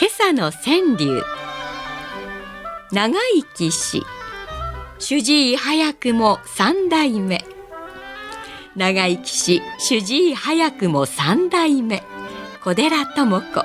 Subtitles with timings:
[0.00, 1.24] 今朝の川柳。
[2.92, 4.04] 長生きし。
[5.00, 7.44] 主治医早くも三代目。
[8.76, 9.60] 長生きし。
[9.80, 12.04] 主治医早くも三代目。
[12.62, 13.64] 小寺智子。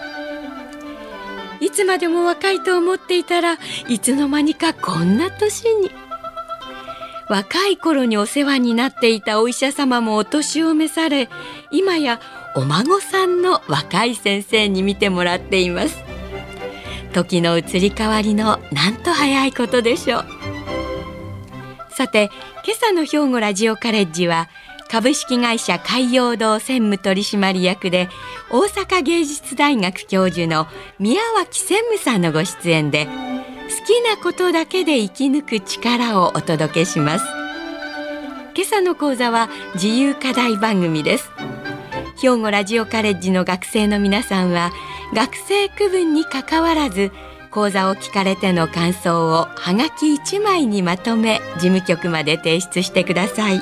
[1.59, 5.91] いつまでも若いと思っていたらいつの間にかこんな年に。
[7.29, 11.29] 若い頃にお世話になっていたお医者様もお年を召され
[11.69, 12.19] 今や
[12.55, 16.12] お孫さんの若い先生に見てもらっています。
[17.13, 20.25] 時の移り変わりのなんと早いことでしょう。
[21.95, 22.31] さて
[22.65, 24.49] 今朝の兵庫ラジオカレッジは
[24.89, 28.09] 株式会社海洋堂専務取締役で
[28.51, 30.67] 大阪芸術大学教授の
[30.99, 33.11] 宮脇専務さんのご出演で好
[33.85, 37.25] きなことだけで生き抜く力をお届けします。
[38.55, 41.31] 今朝の講座は自由課題番組です。
[42.23, 44.71] 兵庫ラジオカレッジの学生の皆さんは
[45.13, 47.11] 学生区分にかかわらず
[47.51, 53.61] 講座を聞かれての感想をはがき1枚にまとめ事務局まで提出してください。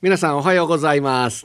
[0.00, 1.44] 皆さんおはようございます。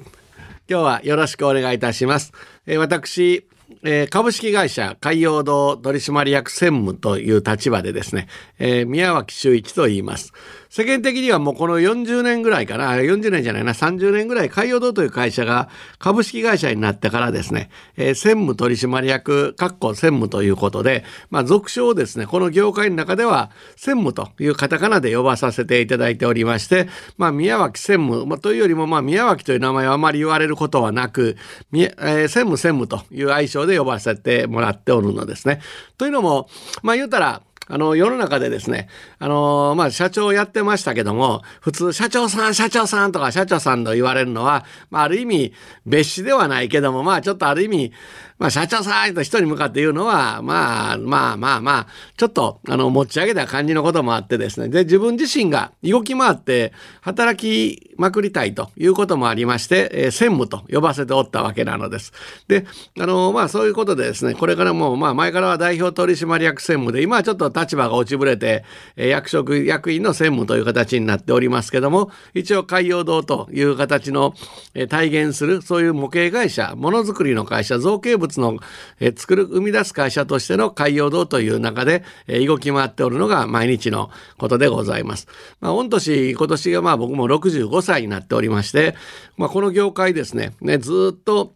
[0.69, 2.31] 今日はよろしくお願いいたします、
[2.69, 3.47] えー私
[3.83, 10.33] えー株式会社海洋堂取締役専務という立場でですね、えー宮脇修一と言います。
[10.71, 26.87] 世間的にはもうこの40年ぐらいかな、40年じゃないな、30年ぐらい海洋堂という会社が株式会社になってからですね、えー専務取締役、かっこ専務ということで、まあ俗称をですね、この業界の中では専務というカタカナで呼ばさせていただいておりまして、
[27.17, 31.37] まあ宮脇専務、まあ、というよりもまあ宮脇という名前はあまり言われることはなく、
[31.71, 35.61] えー専務専務という愛称で呼ばせてもらっておるのですね。
[35.97, 36.47] というのも、
[36.83, 38.89] まあ言うたら、あの、世の中でですね、
[39.19, 45.53] あのまあ、社長やってましたけども、普通、社長さん、社長さんとか社長さんと言われるのは、まあ、ある意味、
[45.85, 47.93] 別紙ではないけども、まあ、ちょっとある意味、
[48.39, 62.13] まあ、社長さんと人に向かって言うのは、まあ、まあまあまあ、ちょっと、あの、持ち上げた感じのこともあってですね、で、自分自身が動き回って働きまくりたいということもありまして、えー専務と呼ばせておったわけなのです。
[62.47, 62.65] で、
[62.99, 68.63] あの、まあ、そういうことでですね、これからも、まあ、前からは代表取締役専務で、今はちょっと立場が落ちぶれて、
[68.95, 74.33] えー役職、役員の専務という形になっておりますけども、一応海洋堂という形の、
[74.73, 78.57] えー体現する、そういう模型会社、ものづくりの会社、造形物の、
[78.99, 85.27] えー作る、生み出す会社としての海洋堂という中で、えー動き回っておるのが毎日のことでございます。
[85.61, 88.95] まあ、御年、今年がまあ僕も65歳になっておりまして、
[89.37, 91.53] まあ、この業界ですね、ね、ずっと、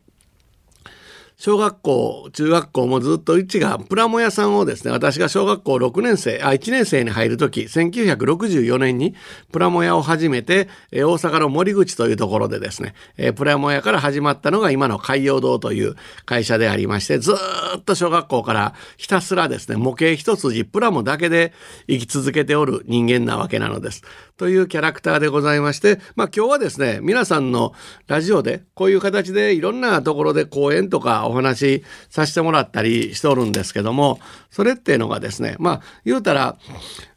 [1.46, 9.14] 小学校、中学校もずっとうちがプラモ屋さんをですね、私が小学校6年生、あ、1年生に入るとき、1964年に
[9.52, 17.34] プラモ屋を始めて、え大阪の森口というところでですね、えプラモ屋から始まったのが今の海洋堂という会社でありまして、ず
[17.78, 21.52] っと小学校からひたすらですね、模型一筋プラモだけで
[21.90, 24.04] 生き続けておる人間なわけなのです。
[24.38, 27.74] というキャラクターでございまして、まあ今日はですね、皆さんの
[28.08, 36.58] ラジオでこういう形でいろんなところで講演とかお話しさせてもらったりしておるんですけども、それっていうのがですね、まあ言うたら、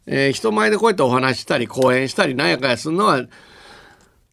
[0.05, 3.25] えー人前でこうやってお話したり講演したりなんやかやするのは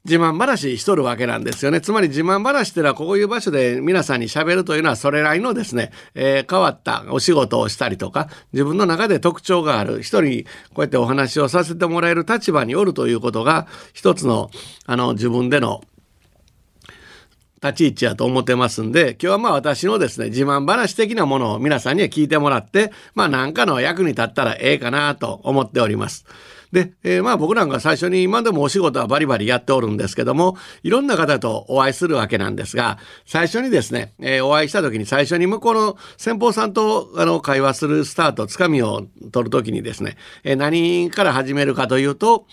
[0.06, 1.80] 自慢話しとるわけなんですよね。
[1.80, 14.50] つまり自慢話っていうのはこういう場所で皆さんに喋るというのはそれなりのですね、えー変わったお仕事をしたりとか、自分の中で特徴がある人にこうやってお話をさせてもらえる立場におるということが一つの
[14.84, 15.82] あの自分での
[17.62, 26.26] 立ち位置やと思ってますんで、今日はまあ私のですね、自慢話的なものを皆さんには聞いてもらって、まあ何かの役に立ったらええかなと思っております。
[26.74, 42.46] で、えーまあ僕なんか最初に今でもお仕事はバリバリやっておるんですけども、いろんな方とお会いするわけなんですが、最初にですね、えーお会いした時に最初に向こうの先方さんとあの会話するスタート、つかみを取る時にですね、えー何から始めるかというと、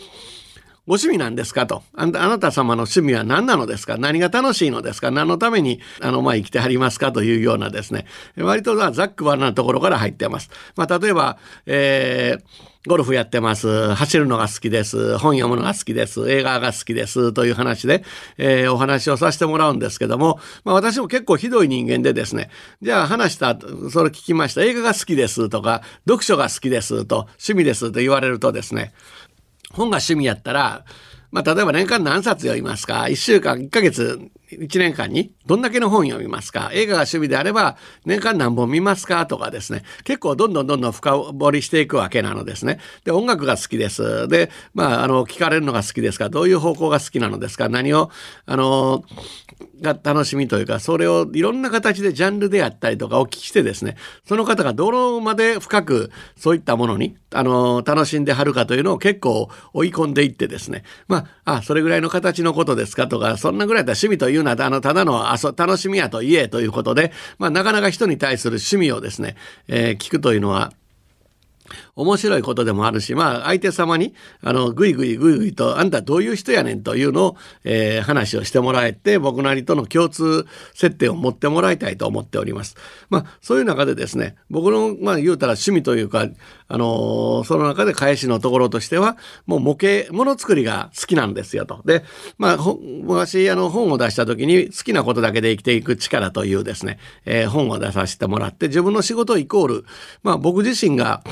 [0.87, 1.83] ご趣味なんですかと。
[1.95, 3.97] あなた様の趣味は何なのですか？
[3.97, 5.09] 何が楽しいのですか？
[5.09, 10.49] 何のために、あの、まあ、生きてはりますかというようなですね、割とざっくばらなところから入ってます。
[10.75, 13.93] まあ、例えば、えーゴルフやってます。
[13.93, 15.15] 走るのが好きです。
[15.19, 16.31] 本読むのが好きです。
[16.31, 17.31] 映画が好きです。
[17.31, 18.03] という話で、
[18.39, 22.49] えー、お話をさせてもらうんですけども、まあ私も結構ひどい人間でですね、
[22.81, 23.55] じゃあ話した、
[23.91, 24.63] それ聞きました。
[24.63, 28.93] 映画が好きですとか、読書が好きですと、趣味ですと言われるとですね、
[29.71, 30.83] 本が趣味やったら、
[31.31, 34.19] まあ、例えば年間何冊読みますか ?1 週間、1ヶ月、
[34.51, 36.69] 1年間にどんだけの本読みますか？
[36.73, 39.25] 映画が趣味であれば年間何本見ますか？
[39.25, 39.83] とかですね。
[40.03, 42.79] 結構どんどんどんどん深掘りしていくわけなのですね。
[43.05, 44.27] で、音楽が好きです。
[44.27, 46.29] で、まあ、あの、聞かれるのが好きですか？
[46.29, 47.69] どういう方向が好きなのですか？
[47.69, 48.09] 何を、
[48.45, 49.03] あの、
[49.81, 53.95] が楽しみというか、それをいろんな形でジャンルであったりとかお聞きしてですね、
[54.25, 63.07] その方がどのまで深くそういったものに、あの、楽しんではるかというのを結構追い込んでいってですね、まあ、あ、それぐらいの形のことですか？
[63.07, 69.35] とか、そんなぐらいだったら趣味というのは、あの、ただの遊楽しみやと言えということで、まあ、なかなか人に対する趣味をですね、
[69.67, 70.73] えー、聞くというのは、
[72.01, 82.75] 面白いことでもあるし、まあ、相手様に、あの、ぐいぐいぐいぐいと、あんたどういう人やねんというのを、えー、話をしてもらえて、僕なりとの共通設定を持ってもらいたいと思っております。
[83.09, 86.27] まあ、そういう中でですね、僕の、まあ、言うたら趣味というか、
[86.67, 91.81] あのー、その中で返しのところとしては、もう模型、もの作りが好きなんですよと。
[91.85, 92.03] で、
[92.37, 92.57] まあ、
[93.03, 99.85] 昔、あの、本を出した時に、好きなことだけで生きていく力というですね、えー、本を出させてもらって、自分の仕事イコール、
[100.23, 101.23] まあ、僕自身が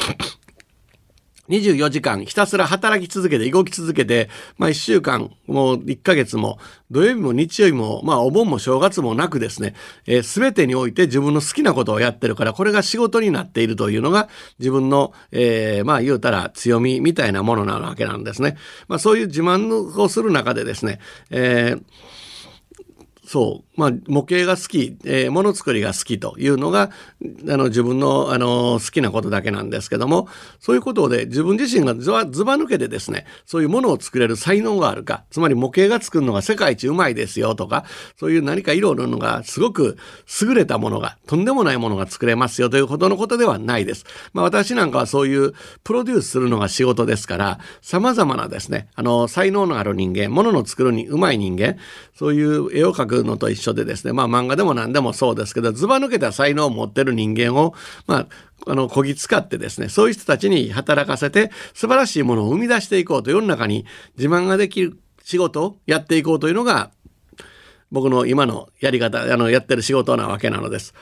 [1.50, 6.60] 24時間ひたすら働き続けて動き続けて、まあ1週間、もう1ヶ月も、
[6.92, 9.76] 土曜日も日曜日も、まあお盆も正月もなくですね、
[10.06, 14.30] えー、全てにおいて自分の好きなことをやってるから、これが仕事になっているというのが
[14.60, 18.58] 自分の、えー、まあ言うたら強みみたいなものなわけなんですね。
[18.88, 21.00] まあそういう自慢をする中でですね、
[21.32, 21.84] えー
[23.30, 23.80] そう。
[23.80, 26.90] まあ、模型が好き、えー、ものづくりが好きというのが、
[27.48, 30.28] あの、自分の、あの、好きなことだけなんですけども、
[30.60, 37.86] そういうことで自分自身がずばずば抜けてですね、そういうものを作れる才能があるか、つまり模型が作るのが世界一うまいですよとか、
[38.20, 39.98] そういう何か色を塗るのがすごく
[40.42, 44.06] 優れたものが、とんでもないものが作れますよということのことではないです。
[44.34, 45.54] まあ、私なんかはそういう
[45.84, 51.78] プロデュースするのが仕事ですから、様々なですね、あの、才能のある人間、ものの作るにうまい人間、
[52.18, 57.74] そういう絵を描くのと一緒でですね、まあ漫画でも何でもそうですけど、ずば抜けた才能を持ってる人間を、
[58.08, 58.28] まあ、
[58.68, 63.86] あの、こぎ使ってですね、そういう人たちに働かせて、素晴らしいものを生み出していこうと、世の中に
[64.18, 66.92] 自慢ができる仕事をやっていこうというのが、
[67.92, 70.94] 僕の今のやり方、あの、やってる仕事なわけなのです。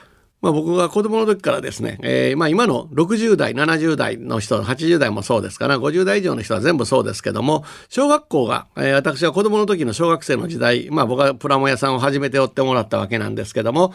[0.41, 13.93] まあ、僕が子供の時からですね、えー、まあ今の60代、70代の人、80代もそうですから、50代以上の人は全部そうですけども、小学校が、えー、私は子供の時の小学生の時代、まあ僕はプラモ屋さんを始めておってもらったわけなんですけども、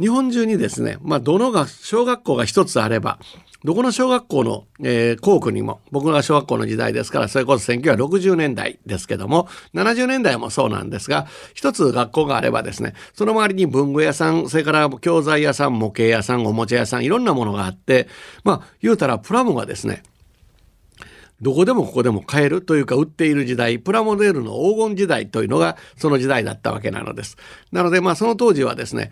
[0.00, 3.18] 日本中にですね、まあ、どのが、小学校が一つあれば、
[3.62, 18.08] どこの小学校の、えー、校区にも、僕が小学校の時代ですから、それこそ1960年代ですけども、70年代もそうなんですが、一つ学校があればですね、その周りに文具屋さん、それから教材屋さん、模型屋さん、おもちゃ屋さん、いろんなものがあって、
[18.44, 20.02] まあ、言うたらプラモがですね、
[21.42, 27.36] どこでもここでも買えるというか売っている時代、プラモデルの黄金時代というのがその時代だったわけなのです。
[27.72, 29.10] なのでまあその当時はですね、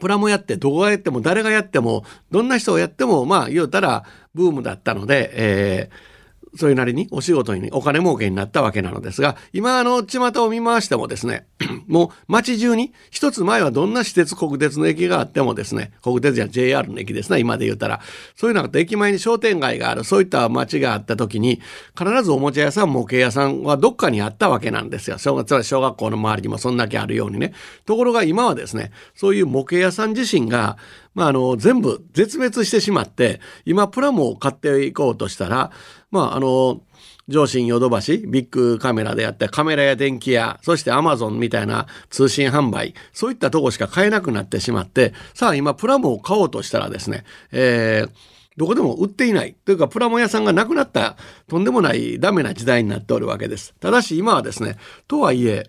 [0.00, 4.04] プラモやってどこがやっても誰がやってもどんな人をやってもまあ言うたら
[4.34, 6.13] ブームだったので、えー
[6.56, 11.46] それなりにお仕事にお金儲けになったわけなのですが、今あの、巷を見回してもですね、
[11.86, 18.00] もう街中に、一つ前はどんな私鉄国鉄の駅があってもですね、国鉄や JR の駅ですね、今で言うたら、
[18.36, 21.60] そういうのが駅前に商店街がある、そういった街があった時に、
[21.98, 25.18] 必ずおもちゃ屋さん、模型屋さんはどっかにあったわけなんですよ。
[25.18, 27.52] 小学小学校の周りにもそんだけあるようにね。
[27.86, 30.76] ところが今はですね、そういう模型屋さん自身が、
[31.14, 35.70] まあ、あの、全部絶滅してしまって、今プラモを買っていこうとしたら、
[36.10, 36.80] まあ、あの、
[37.26, 48.10] 上信ヨドバシ、ビッグカメラであってカメラや電気屋、そしてアマゾンみたいな通信販売、そういったとこしか買えなくなってしまって、さあ今プラモを買おうとしたらですね、えー、
[48.58, 49.56] どこでも売っていない。
[49.64, 51.16] というか、プラモ屋さんがなくなった
[51.48, 53.74] とんでもないダメな時代になっておるわけです。
[53.80, 54.76] ただし今はですね、
[55.08, 55.68] とはいえ、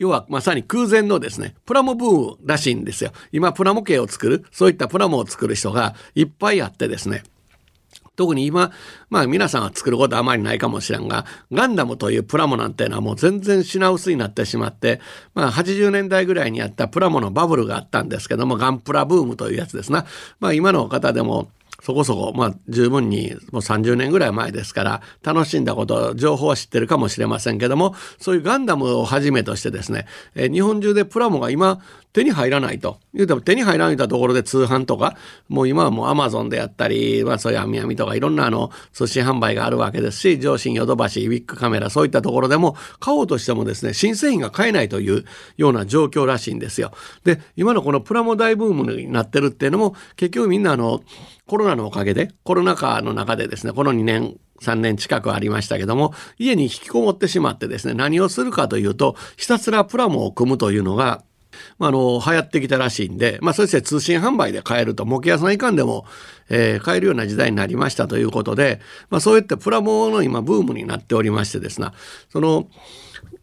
[0.00, 3.12] 要はまさに空前のですね、プラモブームらしいんですよ。
[3.32, 7.22] 今、プラモ系を作る、そういったプラモを作る人がいっぱいあってですね、
[8.16, 8.72] 特に今、
[9.10, 15.02] まあ皆さんは作ることあまりないかもしれんが、ガンダムというプラモなんていうのはもう全然品薄になってしまって、
[15.34, 20.06] まあ80年代ぐらいにあったプラモのバブルがあったんですけども、ガンプラブームというやつですな。
[20.38, 21.50] まあ今の方でも、
[21.82, 31.80] そこそこ、まあ、十分にもう30年ぐらい前ですから楽しんだこと情報は知ってるかもしれませんけどもそういうガンダムをはじめとしてですね、えー、日本中でプラモが今
[32.12, 35.16] 手に入らないと言うても手に入らないところで通販とか
[35.48, 45.24] もう今はもうアマゾンであったり、まあ、そういう網網とかいろんなあの通信販売があるわけですし上信ヨドバシウィッグカメラそういったところでも買おうとしてもですね新製品が買えないという
[45.56, 46.92] ような状況らしいんですよ。
[47.24, 51.02] で今のこのプラモ大ブームになってるっていうのも結局みんなあの
[51.50, 61.24] コロナのおかげでコロナ禍の中でですねこの2年3年近くありましたけども家に引きこもってしまってですね何をするかというとひたすらプラモを組むというのが
[61.80, 66.06] まあ、あの流行ってきたらしいんで、まあ、そして通信販売で買えると模型屋さんいかんでも、
[66.48, 68.80] えー、買えるような時代になりましたということで、
[69.10, 71.88] まあ、そういったプラモの今ブームになっておりましてですね
[72.28, 72.68] その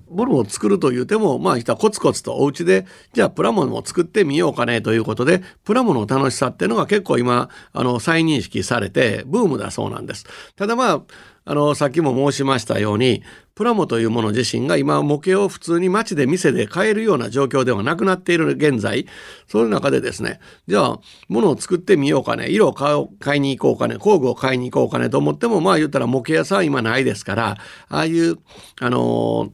[0.09, 10.25] ものを作るというてもまあ人はコツコツとお家でじゃあプラモも作ってみようかねということでプラモの楽しさっていうのが結構今あの再認識されてブームだそうなんです。
[10.55, 11.01] ただまあ
[11.49, 13.23] あのさっきも申しましたように
[13.55, 19.07] プラモというもの自身が今模型を普通に街で店で買えるような状況ではなくなっている現在
[19.47, 20.99] そういう中でですねじゃあ
[21.29, 28.37] 物を作ってみようかね色を買いに行こうかね工具を買いに行こうかねと思ってもまあ言ったら模型屋さんは今ないですからああいう
[28.81, 29.53] あの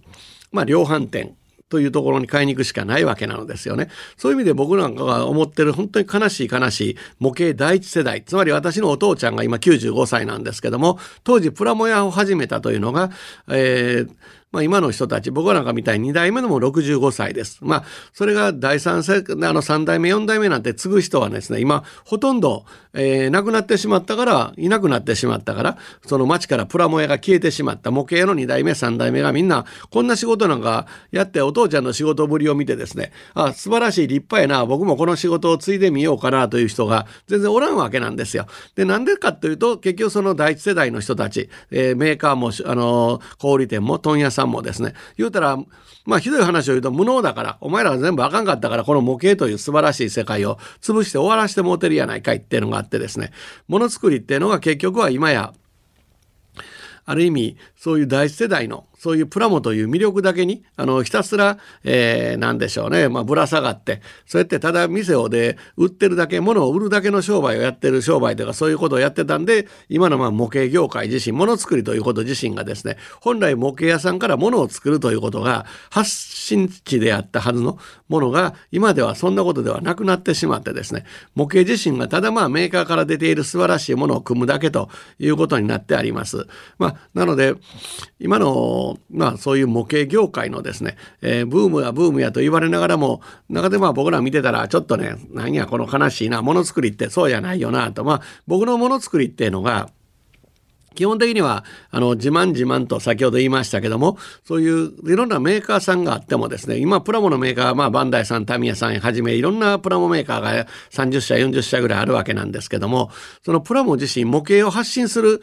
[0.53, 1.35] まあ量販店
[1.73, 3.89] というところに買いに行くしかないわけなのですよね。
[4.15, 13.09] そういう意味で僕なんかが思ってる本当に悲しい悲しい模型第一世代つまり私のお父ちゃんが今95歳なんですけども当時プラモヤを始めたというのが、
[13.49, 14.09] えー
[14.53, 17.57] まあ、今の人たち、僕なんかみたいに2代目のも65歳です。
[17.61, 17.83] まあ、
[18.13, 38.45] それが第3世、あの3代目、4代目なんて継ぐ人はですね、今、ほとんど、えー、亡くなってしまったから、いなくなってしまったから、その町からプラモ屋が消えてしまった、模型の2代目、3代目がみんな、こんな仕事なんかやって、お父ちゃんの仕事ぶりを見てですね、あ、素晴らしい、立派やな、僕もこの仕事を継いでみようかなという人が全然おらんわけなんですよ。
[38.75, 45.57] で、なんでかというと、結局その第一世代の人たち、えー、メーカーも、あの小売店も問屋さんさんもですね、言うたら、
[46.05, 53.31] まあひどい話を言うと無能だから、お前らは全部あかんかったから、この模型という素晴らしい世界を潰して終わらしてもうてるやないかいっていうのがあってですね、
[53.67, 55.53] ものづくりっていうのが結局は今や、
[57.05, 81.03] ある意味そういう第一世代のそういうプラモという魅力だけにあのひたすら、えー、何でしょうね、まあ、ぶら下がってそうやってただ店をで売ってるだけ物を売るだけの商売をやってる商売とかそういうことをやってたんで今のまあ模型業界自身ものづくりということ自身がですね本来模型屋さんから物を作るということが発信地であったはずのものが今ではそんなことではなくなってしまってですね
[81.35, 84.87] 模型自身がただまあメーカーから出ている素晴らしいものを組むだけと
[85.19, 86.47] いうことになってあります。
[86.77, 87.55] まあ、なので
[88.21, 98.03] 今のまあそういう模型業界のですね、えー、ブームやブームやと言われながらも中でまあ僕ら見てたらちょっとね何やこの悲しいなものづくりってそうじゃないよなと。
[98.03, 99.89] まあ僕のものづくりっていうのが
[100.93, 113.11] 基本的にはあの自慢自慢と先ほど言いましたけどもそういういろんなメーカーさんがあってもですね今プラモのメーカーまあバンダイさんタミヤさんはじめいろんなプラモメーカーが30社40社ぐらいあるわけなんですけども
[113.43, 115.41] そのプラモ自身模型を発信する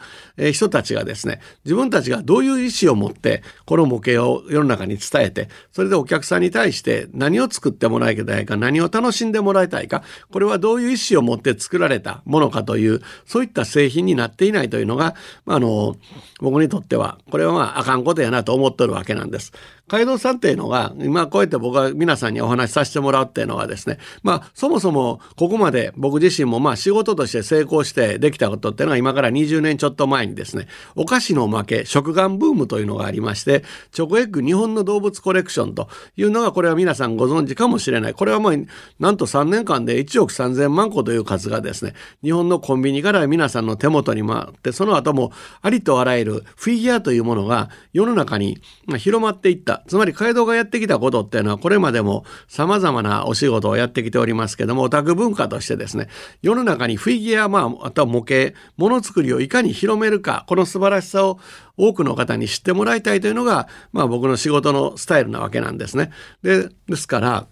[0.53, 15.15] 人たちがですね自分たちがどういう意思を持ってこの模型を世の中に伝えてそれでお客さんに対して何を作ってもらいたいか何を楽しんでもらいたいかこれはどういう意思を持って作られたものかというそういった製品になっていないというのが
[15.47, 15.95] あの
[16.39, 19.53] 僕にとってはこれはまああかんことやなと思っとるわけなんです。
[19.91, 38.53] 街道さんっていうのが今こうやって僕は皆さんにお話しさせてもらうっていうのはですねまあそもそもここまで僕自身もまあ仕事として成功してできたことっていうのが今から20年ちょっと前にですねお菓子のおまけ食玩ブームというのがありましてチョコエッグ日本の動物コレクションというのがこれは皆さんご存知かもしれないこれはまあ
[38.99, 45.30] なんと3年間で1億3000万個という数がですね日本のコンビニから皆さんの手元に回ってその後も
[45.61, 48.61] ありとあらゆるフィギュアというものが世の中に
[48.97, 56.07] 広まっていったつまり街道がやってきたことっていうのはこれまでも様々なお仕事をやってきておりますけどもオタク文化としてですね
[56.41, 61.39] 世の中にフィギュア、まあ、あとは模型ものづくりをいかに広めるかこの素晴らしさを
[61.77, 66.11] 多くの方に知ってもらいたいというのが、まあ、僕の仕事のスタイルなわけなんですね。
[66.43, 67.47] でですから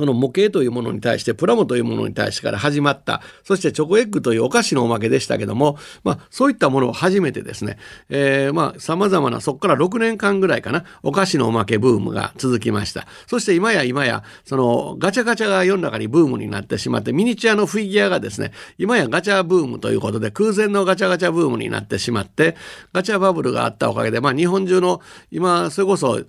[0.00, 7.76] この模型というものに対してプラモというものに対してから始まったそしてチョコエッグというお菓子のおまけでしたけども、まあ、そういったものを初めてですね、
[8.08, 13.06] えー、まあ様々なそこから6年間ぐらいかなお菓子のおまけブームが続きました。
[13.26, 22.56] そして今や今やそのガチャガチャが世の中にブームになってしまってミニチュアのフィギュアがですね今やガチャブームということで空前のガチャガチャブームになってしまって
[22.94, 26.24] ガチャバブルがあったおかげで、まあ、日本中の今それこそ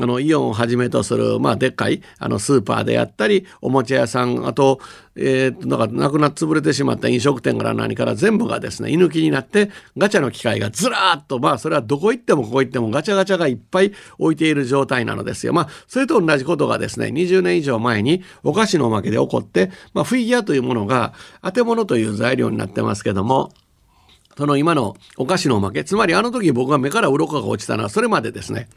[0.00, 4.80] あの、イオンをはじめとする、まあ、でっかい、あの、スーパーであったり、おもちゃ屋さん、あと、
[5.14, 15.52] えー、なんか、なくなっ潰れてしまった飲食店から何から全部がですね、居抜きになって、ガチャの機械がずらっと、まあ、それはどこ行ってもここ行ってもガチャガチャがいっぱい置いている状態なのですよ。
[15.52, 23.52] まあ、それと同じことがですね、20年以上前にお菓子のおまけで起こって、まあ、フィギュアというものが、当て物という材料になってますけども、
[24.36, 28.68] その今のお菓子のおまけ、つまりあの時僕が目から鱗が落ちたのはそれまでですね、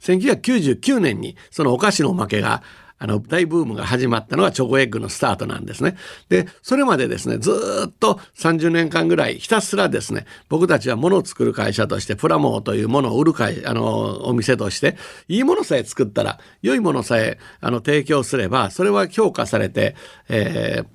[0.00, 2.62] 1999年にそのお菓子のおまけが
[2.98, 5.96] あの、大ブームが始まったのがチョコエッグのスタートなんですね。
[6.28, 7.52] で、それまでですね、ず
[7.88, 14.96] っと30年間ぐらいひたすらですね、僕たちは物を作る会社として、プラモというものを売る会、あの、お店として、
[15.28, 19.94] いいものさえ作ったら、良いものさえ、あの、提供すれば、それは評価されて、
[20.28, 20.86] えー、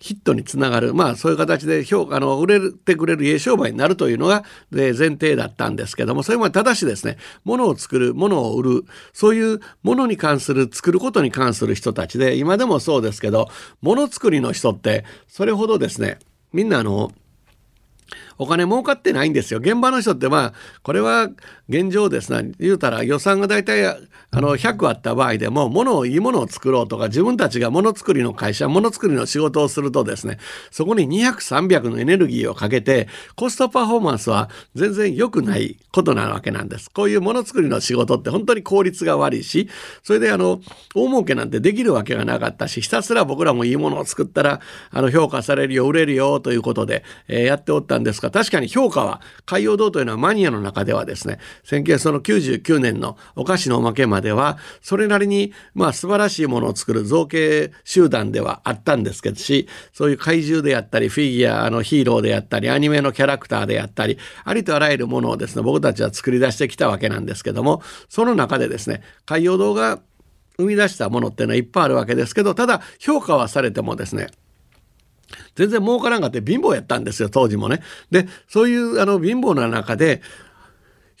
[0.00, 13.48] ヒットにつながる、まあ、そういう形で評価、あの、売れてくれる家商売になるというのが、前提だったんですけども、それもただしですね、物を作る、物を売る、そういうものに関する、作ることに関するする人たちで、今でもそうですけど、
[13.80, 16.18] ものづくりの人って、それほどですね、
[16.52, 17.12] みんなあの、
[18.38, 19.60] お金儲かってないんですよ。
[19.60, 21.28] 現場の人ってまあ、これは
[21.68, 22.52] 現状ですね。
[22.58, 23.86] 言うたら予算が大体
[24.34, 30.38] あの100あった場合でも、物をいいものを作ろうとか、自分たちがものづくりの会社、ものづくりの仕事をするとですね、
[30.70, 36.90] そこに200、300のエネルギーをかけて、コストパフォーマンスは全然良くないことなわけなんです。
[36.90, 39.68] こういうものづくりの仕事って本当に効率が悪いし、
[40.02, 40.62] それであの、
[40.94, 44.60] 大儲けなんてできるわけがなかったし、ひたすら僕らもいいものを作ったら、
[44.90, 70.00] あの、評価されるよ、売れるよ、ということで、えー、やっておったんですが、確かに評価は、海洋堂というのはマニアの中ではですね、1999年のお菓子のおまけまでは、それなりに、まあ素晴らしいものを作る造形集団ではあったんですけどし、そういう怪獣であったり、フィギュアのヒーローであったり、アニメのキャラクターであったり、ありとあらゆるものをですね、僕たちは作り出してきたわけなんですけども、その中でですね、海洋堂が
[70.58, 74.28] 生み出したものっていうのはいっぱいあるわけですけど、ただ評価はされてもですね、
[75.54, 77.82] 全然儲からんかって貧乏やったんですよ、当時もね。
[78.10, 80.22] で、そういうあの貧乏な中で、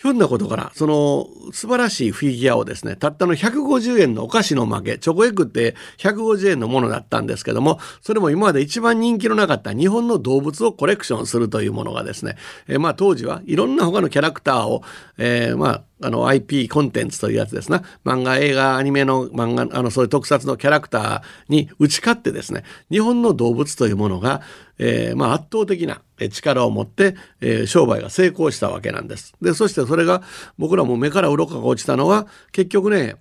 [0.02, 12.34] ひょんなことから、その素晴らしいフィギュアをですね、たったの150円のお菓子の負け、チョコエッグって150円のものだったんですけども、それも今まで一番人気のなかった日本の動物をコレクションするというものがですね、
[12.66, 14.82] えー、まあ当時はいろんな他のキャラクターを、
[15.18, 24.42] えー、まああの IP コンテンツというやつですな漫画映画アニメの漫画あのそういう特撮のキャラクターに打ち勝ってですね日本の動物というものが、
[24.78, 29.34] えー、まあ、圧倒的な力を持って、えー、商売が成功したわけなんです。
[29.40, 30.22] でそしてそれが
[30.58, 33.16] 僕らも目から鱗が落ちたのは結局ね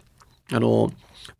[0.51, 0.91] あの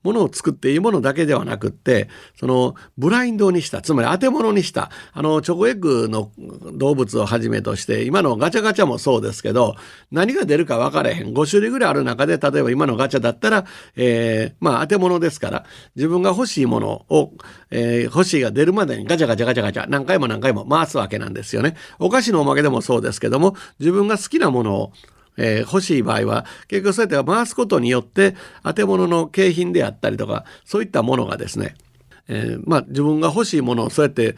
[0.03, 6.31] ものを作っていいものだけではなくって、そのブラインドにした、つまり当て物にした、あのチョコエッグの
[6.73, 9.75] 動物をはじめとして、今のガチャガチャもそうですけど、
[10.11, 11.33] 何が出るか分からへん。
[11.33, 13.65] 5種類ぐらいある中で、例えば今のガチャだったら、
[13.95, 15.65] えー、まあ当て物ですから、
[15.95, 17.33] 自分が欲しいものを、
[17.69, 21.75] えー、欲しいが出るまでにガチャガチャガチャガチャ何回も何回も回すわけなんですよね。
[21.99, 24.93] お菓子のおまけでもそうですけども、自分が好きなものを
[25.37, 31.75] えー、欲しい場合は結局そうやって回すことによって当て物の景品であったりとかそういったものがですね、
[32.27, 34.35] えー、まあ自分が欲しいものをそうやって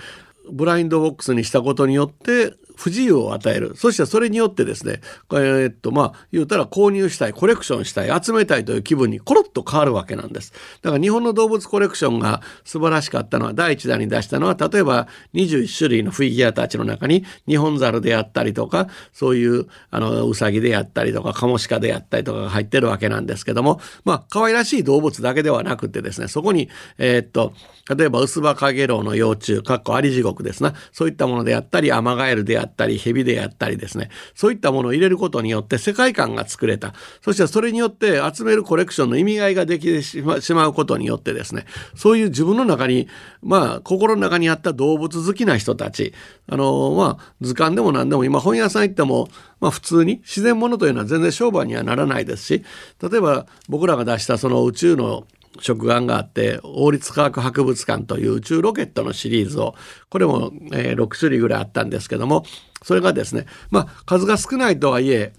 [0.51, 3.75] ブラインドボックスにしたことによって不自由を与える。
[3.75, 10.53] そしてそれによってですね、えー、っと、まあ、言うたら購入したい、コレクションしたい、集めたいという気分にコロッと変わるわけなんです。
[10.81, 27.53] だから日本の動物コレクションが素晴らしかったのは、第一弾に出したのは、例えば21種類のフィギュアたちの中に、日本猿であったりとか、そういう、あの、ウサギであったりとか、カモシカであったりとかが入ってるわけなんですけども、まあ、可愛らしい動物だけではなくてですね、そこに、えー、っと、
[27.95, 32.62] 例えば、ウスバカゲロウの幼虫、かっこアリジゴクですな、そういったものであったり、アマガエルであったり、
[32.97, 36.93] ヘビであったりですね、そういったものを入れることによって世界観が作れた。
[37.21, 43.08] そしてそれによって集めるコレクションの意味合いができてしまうことによってですね、そういう自分の中に、
[43.41, 46.13] まあ、心の中にあった動物好きな人たち、
[46.47, 49.28] あの、まあ、図鑑でも何でも今本屋さん行っても、
[49.60, 52.63] まあ普通に自然物というのは全然商売にはならないですし、
[53.02, 55.26] 例えば僕らが出したその宇宙の
[55.60, 59.76] 食玩があって王立科学博物館という宇宙ロケットのシリーズを
[60.10, 62.46] これも、え、6種類ぐらいあったんですけども
[62.82, 65.34] それがですねまあ数が少ないとはいえ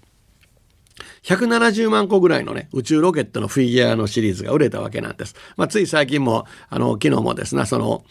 [1.23, 5.35] 170万個ぐらいのね、宇宙ロケットのフィギュアのシリーズが売れたわけなんです。
[5.57, 8.05] まあ、つい最近も、あの、昨日もですね、その、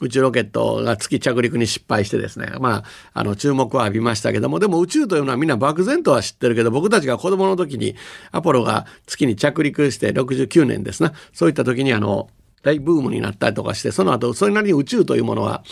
[0.00, 7.96] 宇宙ロケットが月着陸に失敗してですね、まあ、あの、注目を浴びましたけども、でも宇宙というのはみんな漠然とは知ってるけど、僕たちが子供の時に
[8.30, 12.28] アポロが月に着陸して69年ですな、そういった時にあの、
[12.62, 15.62] 大ブームになったりとかして、その後、それなりに宇宙というものは、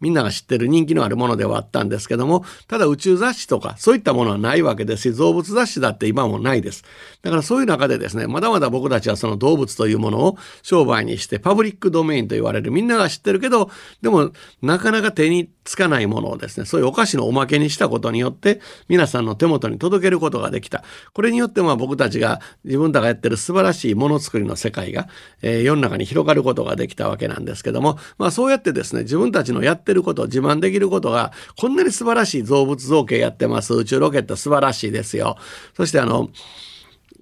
[0.00, 6.84] みんなが知ってる人気のあるものではあったんですけども、ただ宇宙雑誌とかそういったものはないわけですし、動物雑誌だって今もないです。
[7.22, 13.70] だからそういう中でですね、まだまだ僕たちはその動物というものを商売にしてパブリックドメインと言われるみんなが知ってるけど、
[14.02, 14.32] でも
[14.62, 20.82] なかなか手につかないものをですね、そういうお菓子のおまけにしたことによって皆さんの手元に届けることができた。
[21.12, 25.08] これによってまあ僕たちが自分たちがやってる素晴らしいものづくりの世界が、
[25.42, 33.74] えー、世の中に広がることができたわけなんですけども、まあそうやってですね、自分たちのやってること、自慢できることが、こんなに素晴らしい動物造形やってます。
[33.74, 35.36] 宇宙ロケット素晴らしいですよ。
[35.76, 36.30] そしてあの、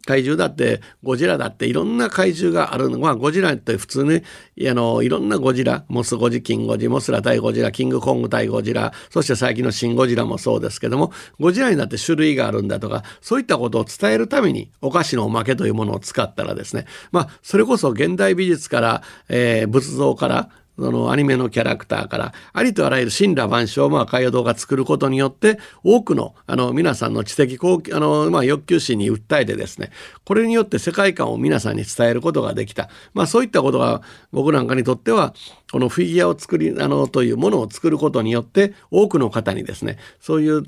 [0.09, 4.23] 怪獣だってゴジラだっていろんな怪獣があるのまあゴジラって普通に
[4.67, 29.91] あのいろんなゴジラモスゴジキンゴジモスラ対ゴジラキングコング対ゴジラそして最近のシン・ゴジラもそうですけどもゴジラになって種類があるんだとかそういったことを伝えるためにお菓子のおまけというものを使ったらですねまあそれこそ現代美術から、えー、仏像からそのアニメのキャラクターからありとあらゆる神羅万象まあ海洋堂が作ることによって多くのあの皆さんの知的好あの、まあ、欲求心に訴えてですね
[30.25, 35.35] これによって世界観を皆さんに伝えることができた、まあ、そういったことが僕なんかにとっては
[35.73, 40.63] このフィギュアを作りあのというものを作ることによって多くの方にですねそういう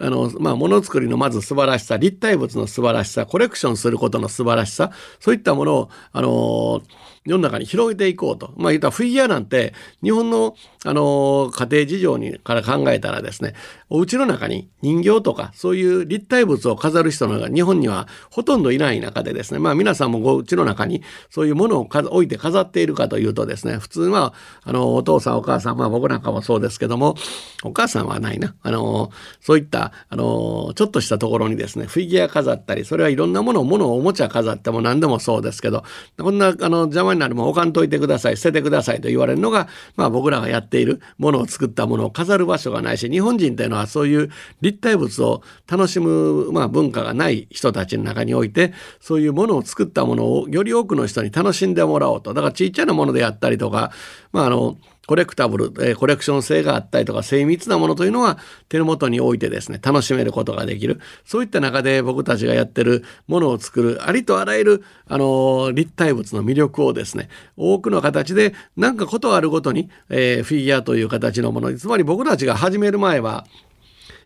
[0.00, 6.80] あの、まあ、ものづくりのまず素晴らしさ立体物の素晴らしさコレクションすることの素晴らしさそういったものをあの
[7.26, 8.54] 世の中に広げていこうと。
[8.56, 10.54] まあ言ったらフィギュアなんて日本の
[10.86, 13.52] あの家庭事情にから考えたらですね
[13.90, 27.16] お家の中に人形とかそういう立体物を飾る人のが日本にはほとんどいない中でですねまあ皆さんもご家の中にそういうものを置いて飾っているかというとですね普通はあのお父さんお母さんまあ僕なんかもそうですけども
[27.62, 29.10] お母さんはないなあの
[29.42, 35.84] そういったあのちょっとしたところにですねフィギュア飾ったりそれはいろんなものを物をおもちゃ飾っても何でもそうですけど
[36.18, 38.36] こんなあの邪魔になるもん置かんといてください。
[38.36, 52.34] 捨ててくださいと言われるのがまあ僕らがやっているものを作ったものを飾る場所がないし日本人というのはそういう立体物を楽しむ、まあ、文化がない人たちの中においてそういうものを作ったものをより多くの人に楽しんでもらおうと。
[52.34, 53.92] だからちっちゃなものであったりとか、
[54.32, 54.76] まあ、あの
[55.10, 61.00] コレクタブル、えー、コレクション性があったりとか精密なものというのは手元に置いてですね楽しめることができる。
[61.24, 73.48] そういった中で僕たちがやってるものを作るありとあらゆる、あのー、立体物の魅力をですね多くの形で何かことあるごとに、えー、フィギュアという形のものつまり僕たちが始める前は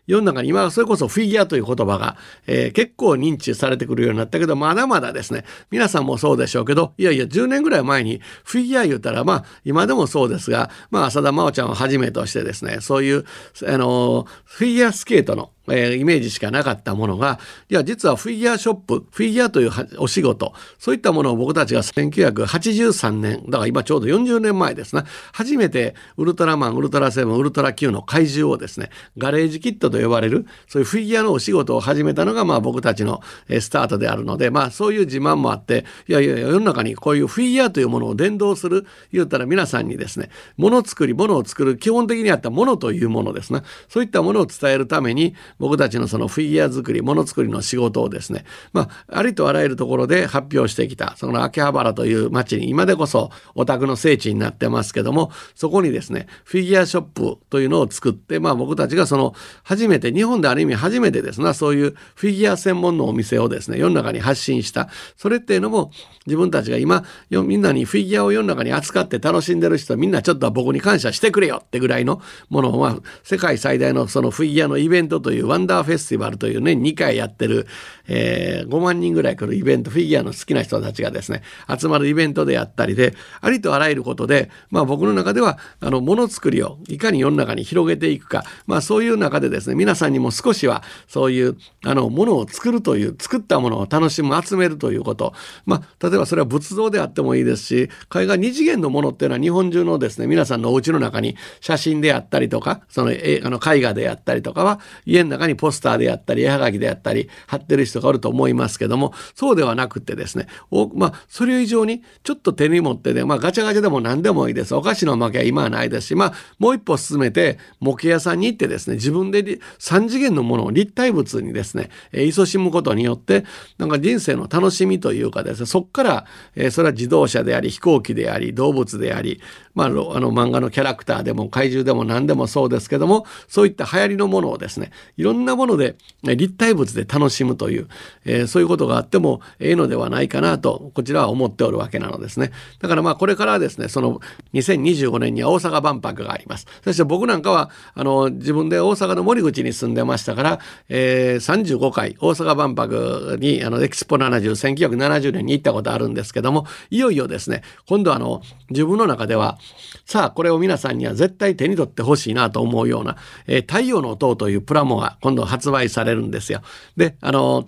[0.07, 5.45] 世の中に今それこそフィギュアという言葉が、えー、結構認知されてくるようになったけどまだまだですね。
[5.71, 13.25] 皆さんもそうでしょうけどいやいや10年ぐらい前にフィギュア言うたらまあ今でもそうですがまあ浅田真央ちゃんをはじめとしてですねそういう
[13.67, 64.89] あのフィギュアスケートのえー、イメージしかなかったものがいや実はフィギュアショップフィギュアというお仕事そういったものを僕たちが1983年だから今ちょうど40年前ですね初めてウルトラマンウルトラセブンウルトラ Q の怪獣をですねガレージキットと呼ばれるそういうフィギュアのお仕事を始めたのがまあ僕たちのスタートであるのでまあそういう自慢もあっていやいや世の中にこういうフィギュアというものを伝道する言ったら皆さんにですねもの作りものを作る基本的にあったものというものですねそういったものを伝えるために僕たちのそのフィギュア作りものづくりの仕事をですね、まあ、ありとあらゆるところで発表してきたその秋葉原という街に今でこそオタクの聖地になってますけどもそこにですねフィギュアショップというのを作って、まあ、僕たちがその初めて日本である意味初めてですねそういうフィギュア専門のお店をですね世の中に発信した。
[65.17, 65.91] それっていうのも
[66.25, 77.67] 自分たちが今みんなにフィギュアを世の中に扱って楽しんでる人みんなちょっと僕に感謝してくれよってぐらいのものを、まあ、世界最大のそのフィギュアのイベントというワンダーフェスティバルというね2回やってる、
[78.07, 81.41] えー、5万人ぐらい来るイベントフィギュアの好きな人たちがですね
[81.79, 95.33] 集まるイベントでやったりでありとあらゆることで、まあ、僕の中ではあのものづくりをいかに世の中に広げていくか、まあ、そういう中でですね皆さんにも少しはそういうあのものを作るという作ったものを楽しむ集めるということ、
[95.65, 114.73] まあ、例えばそれは仏像であってもいいですし海外二次元のものっていうのは日本中のですね皆さんのお家の中に写真であったりとかそのえあの絵画であったりとかは家の中中にポスターであったり絵はがきであったり貼ってる人がおると思いますけどもそうではなくてですねお、まあ、それ以上にちょっと手に持ってね、まあ、ガチャガチャでも何でもいいです。
[114.75, 123.45] お菓子のおまけは今はないですし、まあ、もう一歩進めて模型屋さんに行ってですね自分で3次元のものを立体物にですね、えー、勤しむことによって
[123.77, 129.41] なんか人生の楽しみというかですねそっから、えー、それは自動車であり飛行機であり動物であり、
[129.73, 137.87] まあ、あの漫画のキャラクターでも怪獣でも何でもそうですけどもそういった流行りのものをですねいろんなもので立体物で楽しむという、
[138.23, 142.51] えー、そういうことがあってもええのではないかなとこちらは思っておるわけなのですね。
[142.79, 144.19] だからまあこれからはですねその
[144.53, 146.67] 2025年には大阪万博があります。
[146.83, 150.59] そして僕なんかはあの自分で大阪の森口に住んでましたから、
[150.89, 159.57] えー、35回大阪万博にあのエキスポ70 1970年に行ったことあるんですけどもいよいよですね今度あの自分の中では
[160.05, 166.61] さあこれを皆さんには絶対手に取ってほしいなと思うような、えー、太陽の塔というプラモが今度発売されるんですよ。
[166.97, 167.65] であの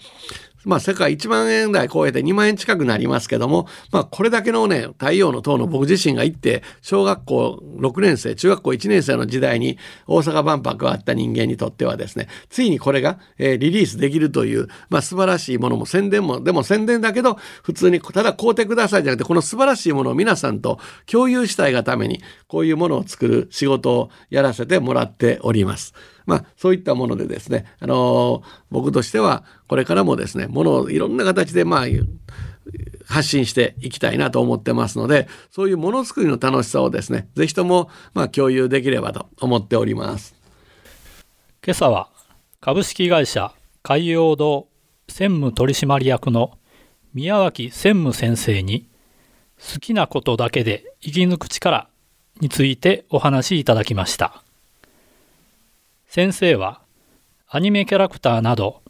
[0.67, 25.93] まあ世界1万円台超えて2万円近くなりますけども、まあこれだけのね、太陽の塔の僕自身が行って、小学校6年生、中学校1年生の時代に大阪万博があった人間にとってはですね、ついにこれが、えー、リリースできるという、まあ素晴らしいものも宣伝も、でも宣伝だけど、普通にただ買うてくださいじゃなくて、この素晴らしいものを皆さんと共有したいがために、こういうものを作る仕事をやらせてもらっております。
[26.27, 31.85] まあ、そういったものでですね、あの、僕としてはこれからもですねものをいろんな形でまあ
[33.05, 40.35] 発信していきたいなと思ってますのでそういうものづくりの楽しさをですね是非ともま共有できればと思っております
[41.65, 42.09] 今朝は
[42.59, 44.67] 株式会社海洋堂
[45.07, 46.57] 専務取締役の
[47.13, 48.89] 宮脇専務先生に
[49.57, 51.89] 好きなことだけで生き抜く力
[52.41, 54.43] についてお話しいただきました。
[56.07, 56.81] 先生は
[57.47, 58.81] アニメキャラクターなど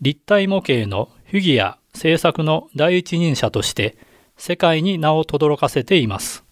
[0.00, 3.98] 立体模型のフィギュア制作の第一人者として
[4.36, 6.44] 世界に名を轟かせています。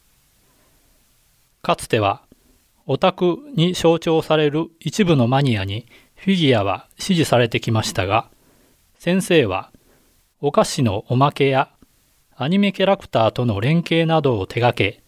[1.62, 2.22] かつては
[2.86, 8.30] オタクに象徴される一部のマニアにフィギュアは支持されてきましたが
[8.98, 9.70] 先生は
[10.40, 11.70] お菓子のおまけや
[12.34, 15.02] アニメキャラクターとの連携などを手掛け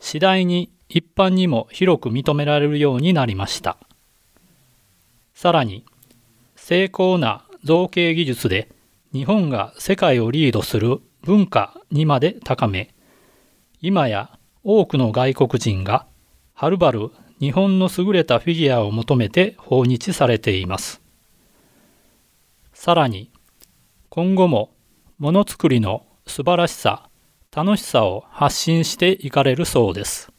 [0.00, 3.78] 次第に一般にも広く認められるようになりました。
[5.34, 5.84] さらに、
[6.56, 8.68] 精巧な造形技術で
[9.12, 12.94] 日本が世界をリードする文化にまで高め、
[13.80, 16.06] 今や多くの外国人が
[16.54, 21.02] はるばる日本の優れたフィギュアを求めて訪日されています。
[22.72, 23.30] さらに、
[24.08, 24.70] 今後も
[25.18, 27.08] ものづくりの素晴らしさ、
[27.54, 30.32] 楽しさを発信していかれるそうです。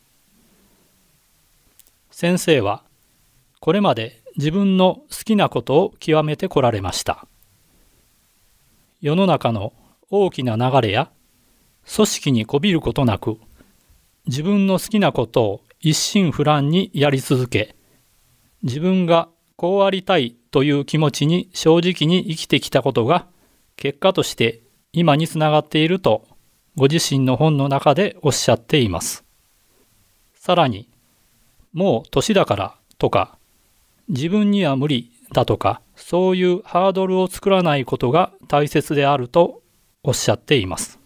[2.12, 2.84] 先生は、
[3.60, 7.27] これまで自分の好きなことを極めてこられました。
[9.01, 9.73] 世の中の
[10.09, 11.11] 大きな流れや
[11.93, 13.37] 組織にこびることなく
[14.25, 17.75] 自分の好きなことを一心不乱にやり続け
[18.63, 23.27] 自分がこうありたいという気持ちに正直に生きてきたことが
[23.75, 24.61] 結果として
[24.93, 26.25] 今につながっていると
[26.75, 29.23] ご自身の本の中でおっしゃっています。
[30.33, 30.89] さらに、
[31.73, 33.37] もう年だからとか
[34.07, 39.61] 自分には無理だとかそういうハードルを作らないことが大切であると
[40.03, 40.99] おっしゃっています。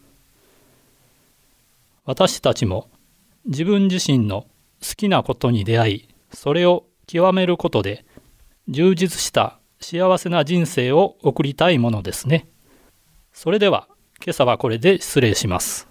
[2.05, 2.89] 私たちも
[3.45, 4.47] 自分自身の
[4.81, 8.05] 好きなことに出会いそれを極めることで
[8.67, 12.47] 充実した幸せな人生を送りたいものですね。
[13.31, 13.87] それでは
[14.23, 15.87] 今朝はこれで失礼します。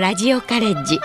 [0.00, 0.96] ラジオカレッジ。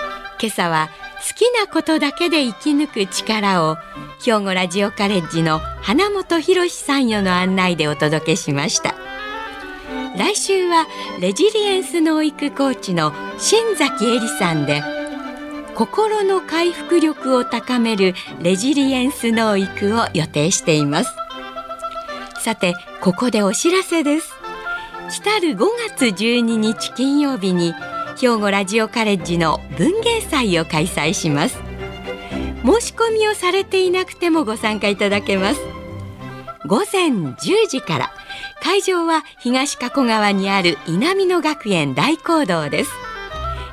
[0.42, 0.90] 今朝は
[1.28, 3.78] 好きなことだけで生き抜く力を
[4.24, 8.96] 兵庫ラジオカレッジの花本博さんよの案内でお届けしました。
[10.18, 10.88] 来週は
[11.20, 14.82] レジリエンス農育コーチの新崎恵里さんで
[15.76, 21.14] 心の回復力を高めるレジリエンス農育を予定しています。
[22.40, 24.34] さてここでお知らせです。
[25.10, 27.74] 来たる5月12日金曜日に
[28.18, 31.58] 兵庫ラジオカレッジの文芸祭を開催します。
[32.64, 35.62] 申し込みをされていなくてもご参加いただけます。
[36.66, 37.36] 午前10
[37.68, 38.12] 時から
[38.62, 42.92] 会場は東加古川にある稲美野学園大講堂です。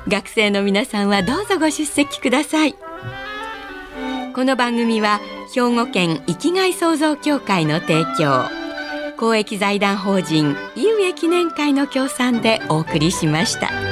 [0.09, 2.75] 学生の皆さんはどうぞご出席ください。
[4.35, 5.21] この番組は
[5.55, 8.45] 兵庫県生きがい創造協会の提供。
[9.17, 13.92] 公益財団法人井上記念会の協賛でお送りしました。